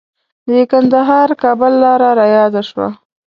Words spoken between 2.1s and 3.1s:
رایاده شوه.